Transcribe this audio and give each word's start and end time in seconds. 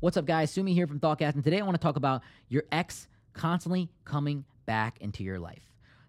What's 0.00 0.16
up, 0.16 0.24
guys? 0.24 0.50
Sumi 0.50 0.72
here 0.72 0.86
from 0.86 0.98
Thoughtcast, 0.98 1.34
and 1.34 1.44
today 1.44 1.60
I 1.60 1.62
want 1.62 1.74
to 1.74 1.82
talk 1.82 1.96
about 1.96 2.22
your 2.48 2.62
ex 2.72 3.06
constantly 3.34 3.90
coming 4.06 4.46
back 4.64 4.96
into 5.02 5.22
your 5.22 5.38
life. 5.38 5.60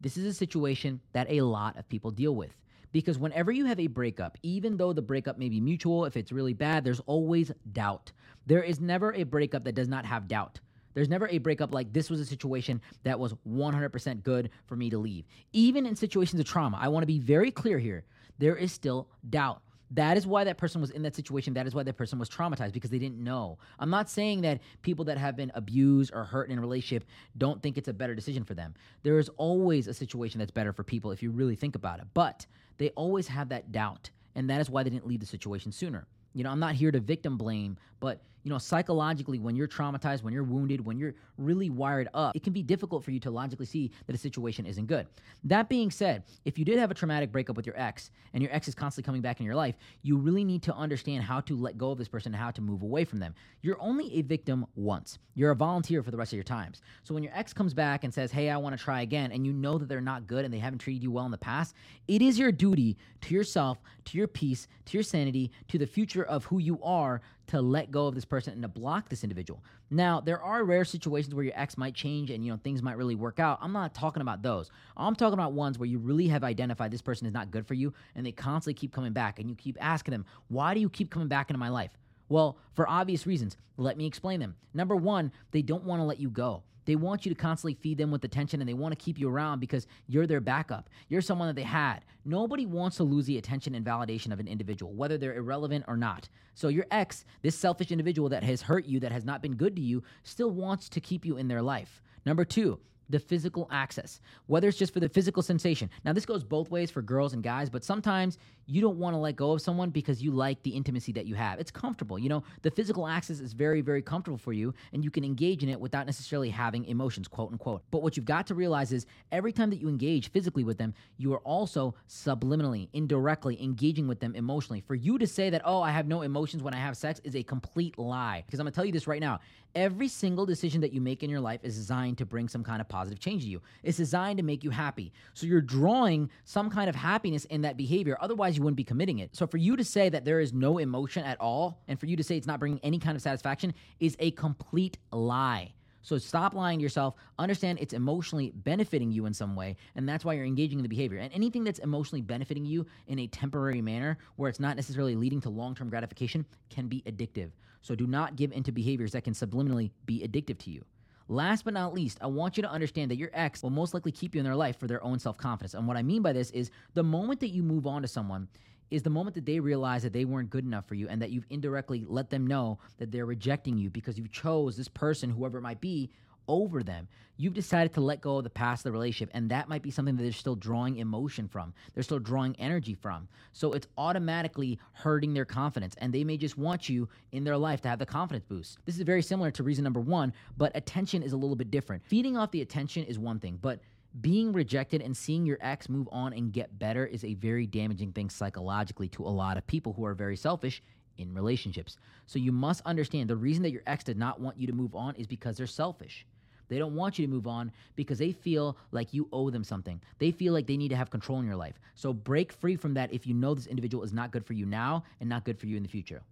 This 0.00 0.16
is 0.16 0.24
a 0.24 0.32
situation 0.32 1.02
that 1.12 1.30
a 1.30 1.42
lot 1.42 1.76
of 1.76 1.86
people 1.90 2.10
deal 2.10 2.34
with 2.34 2.56
because 2.92 3.18
whenever 3.18 3.52
you 3.52 3.66
have 3.66 3.78
a 3.78 3.88
breakup, 3.88 4.38
even 4.42 4.78
though 4.78 4.94
the 4.94 5.02
breakup 5.02 5.36
may 5.36 5.50
be 5.50 5.60
mutual, 5.60 6.06
if 6.06 6.16
it's 6.16 6.32
really 6.32 6.54
bad, 6.54 6.82
there's 6.82 7.00
always 7.00 7.52
doubt. 7.74 8.10
There 8.46 8.62
is 8.62 8.80
never 8.80 9.12
a 9.12 9.24
breakup 9.24 9.64
that 9.64 9.74
does 9.74 9.88
not 9.88 10.06
have 10.06 10.28
doubt. 10.28 10.60
There's 10.94 11.10
never 11.10 11.28
a 11.28 11.36
breakup 11.36 11.74
like 11.74 11.92
this 11.92 12.08
was 12.08 12.20
a 12.20 12.24
situation 12.24 12.80
that 13.02 13.20
was 13.20 13.34
100% 13.46 14.22
good 14.22 14.48
for 14.64 14.76
me 14.76 14.88
to 14.88 14.96
leave. 14.96 15.26
Even 15.52 15.84
in 15.84 15.94
situations 15.94 16.40
of 16.40 16.46
trauma, 16.46 16.78
I 16.80 16.88
want 16.88 17.02
to 17.02 17.06
be 17.06 17.18
very 17.18 17.50
clear 17.50 17.78
here. 17.78 18.04
There 18.38 18.56
is 18.56 18.72
still 18.72 19.08
doubt. 19.28 19.60
That 19.90 20.16
is 20.16 20.26
why 20.26 20.44
that 20.44 20.58
person 20.58 20.80
was 20.80 20.90
in 20.90 21.02
that 21.02 21.14
situation. 21.14 21.54
That 21.54 21.66
is 21.66 21.74
why 21.74 21.82
that 21.82 21.96
person 21.96 22.18
was 22.18 22.28
traumatized 22.28 22.72
because 22.72 22.90
they 22.90 22.98
didn't 22.98 23.22
know. 23.22 23.58
I'm 23.78 23.90
not 23.90 24.10
saying 24.10 24.40
that 24.42 24.60
people 24.82 25.04
that 25.06 25.18
have 25.18 25.36
been 25.36 25.52
abused 25.54 26.12
or 26.14 26.24
hurt 26.24 26.50
in 26.50 26.58
a 26.58 26.60
relationship 26.60 27.04
don't 27.38 27.62
think 27.62 27.78
it's 27.78 27.88
a 27.88 27.92
better 27.92 28.14
decision 28.14 28.44
for 28.44 28.54
them. 28.54 28.74
There 29.02 29.18
is 29.18 29.28
always 29.36 29.86
a 29.86 29.94
situation 29.94 30.38
that's 30.38 30.50
better 30.50 30.72
for 30.72 30.82
people 30.82 31.10
if 31.10 31.22
you 31.22 31.30
really 31.30 31.56
think 31.56 31.74
about 31.74 32.00
it. 32.00 32.06
But 32.14 32.46
they 32.78 32.90
always 32.90 33.28
have 33.28 33.50
that 33.50 33.72
doubt. 33.72 34.10
And 34.34 34.50
that 34.50 34.60
is 34.60 34.68
why 34.68 34.82
they 34.82 34.90
didn't 34.90 35.06
leave 35.06 35.20
the 35.20 35.26
situation 35.26 35.70
sooner. 35.70 36.06
You 36.34 36.44
know, 36.44 36.50
I'm 36.50 36.60
not 36.60 36.74
here 36.74 36.90
to 36.90 37.00
victim 37.00 37.38
blame, 37.38 37.78
but 38.00 38.20
you 38.44 38.50
know, 38.50 38.58
psychologically, 38.58 39.38
when 39.38 39.56
you're 39.56 39.66
traumatized, 39.66 40.22
when 40.22 40.34
you're 40.34 40.44
wounded, 40.44 40.84
when 40.84 40.98
you're 40.98 41.14
really 41.38 41.70
wired 41.70 42.08
up, 42.12 42.36
it 42.36 42.42
can 42.42 42.52
be 42.52 42.62
difficult 42.62 43.02
for 43.02 43.10
you 43.10 43.18
to 43.20 43.30
logically 43.30 43.64
see 43.64 43.90
that 44.06 44.14
a 44.14 44.18
situation 44.18 44.66
isn't 44.66 44.84
good. 44.86 45.06
That 45.44 45.70
being 45.70 45.90
said, 45.90 46.24
if 46.44 46.58
you 46.58 46.64
did 46.64 46.78
have 46.78 46.90
a 46.90 46.94
traumatic 46.94 47.32
breakup 47.32 47.56
with 47.56 47.64
your 47.66 47.78
ex 47.80 48.10
and 48.34 48.42
your 48.42 48.52
ex 48.52 48.68
is 48.68 48.74
constantly 48.74 49.06
coming 49.06 49.22
back 49.22 49.40
in 49.40 49.46
your 49.46 49.54
life, 49.54 49.76
you 50.02 50.18
really 50.18 50.44
need 50.44 50.62
to 50.64 50.74
understand 50.74 51.24
how 51.24 51.40
to 51.40 51.56
let 51.56 51.78
go 51.78 51.90
of 51.90 51.96
this 51.96 52.06
person 52.06 52.34
and 52.34 52.42
how 52.42 52.50
to 52.50 52.60
move 52.60 52.82
away 52.82 53.06
from 53.06 53.18
them. 53.18 53.34
You're 53.62 53.80
only 53.80 54.14
a 54.14 54.22
victim 54.22 54.66
once. 54.76 55.18
You're 55.34 55.50
a 55.50 55.56
volunteer 55.56 56.02
for 56.02 56.10
the 56.10 56.16
rest 56.18 56.32
of 56.32 56.36
your 56.36 56.44
times. 56.44 56.82
So 57.02 57.14
when 57.14 57.22
your 57.22 57.32
ex 57.34 57.54
comes 57.54 57.72
back 57.72 58.04
and 58.04 58.12
says, 58.12 58.30
"Hey, 58.30 58.50
I 58.50 58.58
want 58.58 58.76
to 58.76 58.82
try 58.82 59.00
again," 59.00 59.32
and 59.32 59.46
you 59.46 59.54
know 59.54 59.78
that 59.78 59.88
they're 59.88 60.02
not 60.02 60.26
good 60.26 60.44
and 60.44 60.52
they 60.52 60.58
haven't 60.58 60.80
treated 60.80 61.02
you 61.02 61.10
well 61.10 61.24
in 61.24 61.30
the 61.30 61.38
past, 61.38 61.74
it 62.08 62.20
is 62.20 62.38
your 62.38 62.52
duty 62.52 62.98
to 63.22 63.34
yourself, 63.34 63.78
to 64.04 64.18
your 64.18 64.28
peace, 64.28 64.68
to 64.84 64.98
your 64.98 65.02
sanity, 65.02 65.50
to 65.68 65.78
the 65.78 65.86
future 65.86 66.23
of 66.24 66.44
who 66.46 66.58
you 66.58 66.82
are 66.82 67.20
to 67.48 67.60
let 67.60 67.90
go 67.90 68.06
of 68.06 68.14
this 68.14 68.24
person 68.24 68.52
and 68.52 68.62
to 68.62 68.68
block 68.68 69.08
this 69.08 69.22
individual. 69.22 69.62
Now, 69.90 70.20
there 70.20 70.40
are 70.40 70.64
rare 70.64 70.84
situations 70.84 71.34
where 71.34 71.44
your 71.44 71.54
ex 71.56 71.76
might 71.76 71.94
change 71.94 72.30
and 72.30 72.44
you 72.44 72.50
know 72.52 72.58
things 72.62 72.82
might 72.82 72.96
really 72.96 73.14
work 73.14 73.38
out. 73.38 73.58
I'm 73.60 73.72
not 73.72 73.94
talking 73.94 74.22
about 74.22 74.42
those. 74.42 74.70
I'm 74.96 75.14
talking 75.14 75.34
about 75.34 75.52
ones 75.52 75.78
where 75.78 75.88
you 75.88 75.98
really 75.98 76.28
have 76.28 76.44
identified 76.44 76.90
this 76.90 77.02
person 77.02 77.26
is 77.26 77.32
not 77.32 77.50
good 77.50 77.66
for 77.66 77.74
you 77.74 77.92
and 78.14 78.24
they 78.24 78.32
constantly 78.32 78.74
keep 78.74 78.92
coming 78.92 79.12
back 79.12 79.38
and 79.38 79.48
you 79.48 79.54
keep 79.54 79.76
asking 79.80 80.12
them, 80.12 80.24
"Why 80.48 80.74
do 80.74 80.80
you 80.80 80.88
keep 80.88 81.10
coming 81.10 81.28
back 81.28 81.50
into 81.50 81.58
my 81.58 81.68
life?" 81.68 81.96
Well, 82.28 82.58
for 82.72 82.88
obvious 82.88 83.26
reasons. 83.26 83.56
Let 83.76 83.96
me 83.96 84.06
explain 84.06 84.40
them. 84.40 84.56
Number 84.72 84.96
1, 84.96 85.32
they 85.50 85.62
don't 85.62 85.84
want 85.84 86.00
to 86.00 86.04
let 86.04 86.20
you 86.20 86.30
go. 86.30 86.62
They 86.84 86.96
want 86.96 87.24
you 87.24 87.34
to 87.34 87.40
constantly 87.40 87.74
feed 87.74 87.98
them 87.98 88.10
with 88.10 88.24
attention 88.24 88.60
and 88.60 88.68
they 88.68 88.74
want 88.74 88.92
to 88.92 89.02
keep 89.02 89.18
you 89.18 89.28
around 89.28 89.60
because 89.60 89.86
you're 90.06 90.26
their 90.26 90.40
backup. 90.40 90.88
You're 91.08 91.20
someone 91.20 91.48
that 91.48 91.56
they 91.56 91.62
had. 91.62 92.00
Nobody 92.24 92.66
wants 92.66 92.96
to 92.98 93.04
lose 93.04 93.26
the 93.26 93.38
attention 93.38 93.74
and 93.74 93.84
validation 93.84 94.32
of 94.32 94.40
an 94.40 94.48
individual, 94.48 94.92
whether 94.92 95.18
they're 95.18 95.36
irrelevant 95.36 95.84
or 95.88 95.96
not. 95.96 96.28
So 96.54 96.68
your 96.68 96.86
ex, 96.90 97.24
this 97.42 97.56
selfish 97.56 97.90
individual 97.90 98.28
that 98.30 98.44
has 98.44 98.62
hurt 98.62 98.86
you, 98.86 99.00
that 99.00 99.12
has 99.12 99.24
not 99.24 99.42
been 99.42 99.54
good 99.54 99.76
to 99.76 99.82
you, 99.82 100.02
still 100.22 100.50
wants 100.50 100.88
to 100.90 101.00
keep 101.00 101.24
you 101.24 101.36
in 101.36 101.48
their 101.48 101.62
life. 101.62 102.02
Number 102.24 102.44
two, 102.44 102.78
the 103.08 103.18
physical 103.18 103.68
access, 103.70 104.20
whether 104.46 104.68
it's 104.68 104.78
just 104.78 104.92
for 104.92 105.00
the 105.00 105.08
physical 105.08 105.42
sensation. 105.42 105.90
Now, 106.04 106.12
this 106.12 106.26
goes 106.26 106.44
both 106.44 106.70
ways 106.70 106.90
for 106.90 107.02
girls 107.02 107.32
and 107.32 107.42
guys, 107.42 107.70
but 107.70 107.84
sometimes 107.84 108.38
you 108.66 108.80
don't 108.80 108.98
want 108.98 109.14
to 109.14 109.18
let 109.18 109.36
go 109.36 109.52
of 109.52 109.60
someone 109.60 109.90
because 109.90 110.22
you 110.22 110.30
like 110.30 110.62
the 110.62 110.70
intimacy 110.70 111.12
that 111.12 111.26
you 111.26 111.34
have. 111.34 111.60
It's 111.60 111.70
comfortable. 111.70 112.18
You 112.18 112.28
know, 112.28 112.42
the 112.62 112.70
physical 112.70 113.06
access 113.06 113.40
is 113.40 113.52
very, 113.52 113.80
very 113.80 114.02
comfortable 114.02 114.38
for 114.38 114.52
you, 114.52 114.74
and 114.92 115.04
you 115.04 115.10
can 115.10 115.24
engage 115.24 115.62
in 115.62 115.68
it 115.68 115.78
without 115.78 116.06
necessarily 116.06 116.50
having 116.50 116.84
emotions, 116.86 117.28
quote 117.28 117.52
unquote. 117.52 117.82
But 117.90 118.02
what 118.02 118.16
you've 118.16 118.26
got 118.26 118.46
to 118.48 118.54
realize 118.54 118.92
is 118.92 119.06
every 119.32 119.52
time 119.52 119.70
that 119.70 119.80
you 119.80 119.88
engage 119.88 120.30
physically 120.30 120.64
with 120.64 120.78
them, 120.78 120.94
you 121.16 121.32
are 121.34 121.40
also 121.40 121.94
subliminally, 122.08 122.88
indirectly 122.92 123.62
engaging 123.62 124.08
with 124.08 124.20
them 124.20 124.34
emotionally. 124.34 124.80
For 124.80 124.94
you 124.94 125.18
to 125.18 125.26
say 125.26 125.50
that, 125.50 125.62
oh, 125.64 125.82
I 125.82 125.90
have 125.90 126.06
no 126.06 126.22
emotions 126.22 126.62
when 126.62 126.74
I 126.74 126.78
have 126.78 126.96
sex 126.96 127.20
is 127.24 127.36
a 127.36 127.42
complete 127.42 127.98
lie. 127.98 128.44
Because 128.46 128.60
I'm 128.60 128.64
gonna 128.64 128.74
tell 128.74 128.84
you 128.84 128.92
this 128.92 129.06
right 129.06 129.20
now 129.20 129.40
every 129.74 130.08
single 130.08 130.46
decision 130.46 130.80
that 130.80 130.92
you 130.92 131.00
make 131.00 131.22
in 131.22 131.30
your 131.30 131.40
life 131.40 131.60
is 131.62 131.76
designed 131.76 132.18
to 132.18 132.26
bring 132.26 132.48
some 132.48 132.62
kind 132.62 132.80
of 132.80 132.88
positive 132.94 133.18
change 133.18 133.42
to 133.42 133.48
you. 133.48 133.60
It's 133.82 133.96
designed 133.96 134.36
to 134.36 134.44
make 134.44 134.62
you 134.62 134.70
happy. 134.70 135.12
So 135.34 135.46
you're 135.46 135.60
drawing 135.60 136.30
some 136.44 136.70
kind 136.70 136.88
of 136.88 136.94
happiness 136.94 137.44
in 137.46 137.62
that 137.62 137.76
behavior. 137.76 138.16
Otherwise, 138.20 138.56
you 138.56 138.62
wouldn't 138.62 138.76
be 138.76 138.84
committing 138.84 139.18
it. 139.18 139.34
So 139.34 139.48
for 139.48 139.56
you 139.56 139.74
to 139.76 139.82
say 139.82 140.08
that 140.10 140.24
there 140.24 140.38
is 140.38 140.52
no 140.52 140.78
emotion 140.78 141.24
at 141.24 141.40
all, 141.40 141.82
and 141.88 141.98
for 141.98 142.06
you 142.06 142.16
to 142.16 142.22
say 142.22 142.36
it's 142.36 142.46
not 142.46 142.60
bringing 142.60 142.78
any 142.84 143.00
kind 143.00 143.16
of 143.16 143.22
satisfaction, 143.22 143.74
is 143.98 144.16
a 144.20 144.30
complete 144.30 144.98
lie. 145.10 145.72
So 146.02 146.18
stop 146.18 146.54
lying 146.54 146.78
to 146.78 146.82
yourself. 146.84 147.14
Understand 147.36 147.78
it's 147.80 147.94
emotionally 147.94 148.52
benefiting 148.54 149.10
you 149.10 149.26
in 149.26 149.34
some 149.34 149.56
way, 149.56 149.76
and 149.96 150.08
that's 150.08 150.24
why 150.24 150.34
you're 150.34 150.44
engaging 150.44 150.78
in 150.78 150.84
the 150.84 150.88
behavior. 150.88 151.18
And 151.18 151.32
anything 151.32 151.64
that's 151.64 151.80
emotionally 151.80 152.22
benefiting 152.22 152.64
you 152.64 152.86
in 153.08 153.18
a 153.18 153.26
temporary 153.26 153.82
manner, 153.82 154.18
where 154.36 154.48
it's 154.48 154.60
not 154.60 154.76
necessarily 154.76 155.16
leading 155.16 155.40
to 155.40 155.50
long 155.50 155.74
term 155.74 155.88
gratification, 155.88 156.46
can 156.70 156.86
be 156.86 157.02
addictive. 157.06 157.50
So 157.80 157.96
do 157.96 158.06
not 158.06 158.36
give 158.36 158.52
into 158.52 158.70
behaviors 158.70 159.12
that 159.12 159.24
can 159.24 159.32
subliminally 159.32 159.90
be 160.06 160.20
addictive 160.20 160.58
to 160.58 160.70
you. 160.70 160.84
Last 161.28 161.64
but 161.64 161.74
not 161.74 161.94
least, 161.94 162.18
I 162.20 162.26
want 162.26 162.56
you 162.56 162.62
to 162.62 162.70
understand 162.70 163.10
that 163.10 163.16
your 163.16 163.30
ex 163.32 163.62
will 163.62 163.70
most 163.70 163.94
likely 163.94 164.12
keep 164.12 164.34
you 164.34 164.40
in 164.40 164.44
their 164.44 164.56
life 164.56 164.78
for 164.78 164.86
their 164.86 165.02
own 165.02 165.18
self 165.18 165.38
confidence. 165.38 165.74
And 165.74 165.86
what 165.88 165.96
I 165.96 166.02
mean 166.02 166.22
by 166.22 166.32
this 166.32 166.50
is 166.50 166.70
the 166.92 167.02
moment 167.02 167.40
that 167.40 167.48
you 167.48 167.62
move 167.62 167.86
on 167.86 168.02
to 168.02 168.08
someone, 168.08 168.48
is 168.90 169.02
the 169.02 169.10
moment 169.10 169.34
that 169.34 169.46
they 169.46 169.58
realize 169.58 170.02
that 170.02 170.12
they 170.12 170.24
weren't 170.24 170.50
good 170.50 170.64
enough 170.64 170.86
for 170.86 170.94
you 170.94 171.08
and 171.08 171.20
that 171.20 171.30
you've 171.30 171.46
indirectly 171.50 172.04
let 172.06 172.30
them 172.30 172.46
know 172.46 172.78
that 172.98 173.10
they're 173.10 173.26
rejecting 173.26 173.78
you 173.78 173.90
because 173.90 174.18
you 174.18 174.28
chose 174.28 174.76
this 174.76 174.88
person, 174.88 175.30
whoever 175.30 175.58
it 175.58 175.62
might 175.62 175.80
be, 175.80 176.10
over 176.48 176.82
them. 176.82 177.08
You've 177.36 177.54
decided 177.54 177.92
to 177.94 178.00
let 178.00 178.20
go 178.20 178.38
of 178.38 178.44
the 178.44 178.50
past 178.50 178.80
of 178.80 178.84
the 178.84 178.92
relationship, 178.92 179.30
and 179.34 179.50
that 179.50 179.68
might 179.68 179.82
be 179.82 179.90
something 179.90 180.16
that 180.16 180.22
they're 180.22 180.32
still 180.32 180.54
drawing 180.54 180.98
emotion 180.98 181.48
from. 181.48 181.74
They're 181.92 182.04
still 182.04 182.20
drawing 182.20 182.54
energy 182.60 182.94
from. 182.94 183.26
So 183.52 183.72
it's 183.72 183.88
automatically 183.98 184.78
hurting 184.92 185.34
their 185.34 185.44
confidence, 185.44 185.96
and 185.98 186.12
they 186.12 186.22
may 186.22 186.36
just 186.36 186.56
want 186.56 186.88
you 186.88 187.08
in 187.32 187.42
their 187.42 187.56
life 187.56 187.80
to 187.82 187.88
have 187.88 187.98
the 187.98 188.06
confidence 188.06 188.44
boost. 188.48 188.78
This 188.84 188.96
is 188.96 189.02
very 189.02 189.22
similar 189.22 189.50
to 189.50 189.64
reason 189.64 189.82
number 189.82 190.00
one, 190.00 190.32
but 190.56 190.76
attention 190.76 191.24
is 191.24 191.32
a 191.32 191.36
little 191.36 191.56
bit 191.56 191.72
different. 191.72 192.04
Feeding 192.04 192.36
off 192.36 192.52
the 192.52 192.62
attention 192.62 193.04
is 193.04 193.18
one 193.18 193.40
thing, 193.40 193.58
but 193.60 193.80
being 194.20 194.52
rejected 194.52 195.02
and 195.02 195.16
seeing 195.16 195.44
your 195.44 195.58
ex 195.60 195.88
move 195.88 196.08
on 196.12 196.32
and 196.32 196.52
get 196.52 196.78
better 196.78 197.04
is 197.04 197.24
a 197.24 197.34
very 197.34 197.66
damaging 197.66 198.12
thing 198.12 198.30
psychologically 198.30 199.08
to 199.08 199.24
a 199.24 199.28
lot 199.28 199.56
of 199.56 199.66
people 199.66 199.92
who 199.92 200.04
are 200.04 200.14
very 200.14 200.36
selfish 200.36 200.82
in 201.18 201.34
relationships. 201.34 201.96
So 202.26 202.38
you 202.38 202.52
must 202.52 202.82
understand 202.86 203.28
the 203.28 203.36
reason 203.36 203.62
that 203.64 203.72
your 203.72 203.82
ex 203.86 204.04
did 204.04 204.16
not 204.16 204.40
want 204.40 204.58
you 204.58 204.66
to 204.66 204.72
move 204.72 204.94
on 204.94 205.16
is 205.16 205.26
because 205.26 205.56
they're 205.56 205.66
selfish. 205.66 206.26
They 206.68 206.78
don't 206.78 206.94
want 206.94 207.18
you 207.18 207.26
to 207.26 207.32
move 207.32 207.46
on 207.46 207.72
because 207.96 208.18
they 208.18 208.32
feel 208.32 208.76
like 208.92 209.12
you 209.12 209.28
owe 209.32 209.50
them 209.50 209.64
something. 209.64 210.00
They 210.18 210.30
feel 210.30 210.52
like 210.52 210.66
they 210.66 210.76
need 210.76 210.88
to 210.88 210.96
have 210.96 211.10
control 211.10 211.40
in 211.40 211.46
your 211.46 211.56
life. 211.56 211.78
So 211.94 212.12
break 212.12 212.52
free 212.52 212.76
from 212.76 212.94
that 212.94 213.12
if 213.12 213.26
you 213.26 213.34
know 213.34 213.54
this 213.54 213.66
individual 213.66 214.04
is 214.04 214.12
not 214.12 214.30
good 214.30 214.44
for 214.44 214.52
you 214.52 214.66
now 214.66 215.04
and 215.20 215.28
not 215.28 215.44
good 215.44 215.58
for 215.58 215.66
you 215.66 215.76
in 215.76 215.82
the 215.82 215.88
future. 215.88 216.22